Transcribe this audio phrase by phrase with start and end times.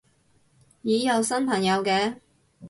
[0.83, 2.15] 咦有新朋友嘅